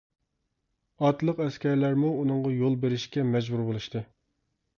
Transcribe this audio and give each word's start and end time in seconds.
ئاتلىق 1.03 1.43
ئەسكەرلەرمۇ 1.45 2.09
ئۇنىڭغا 2.21 2.55
يول 2.55 2.79
بېرىشكە 2.87 3.27
مەجبۇر 3.37 3.63
بولۇشتى. 3.71 4.05